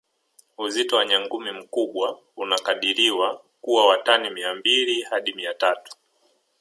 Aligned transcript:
Uzito 0.57 0.95
wa 0.97 1.05
nyangumi 1.05 1.51
mkubwa 1.51 2.19
unakadiriwa 2.37 3.41
kuwa 3.61 3.87
wa 3.87 3.97
tani 3.97 4.29
Mia 4.29 4.55
mbili 4.55 5.01
hadi 5.01 5.33
Mia 5.33 5.53
tatu 5.53 5.95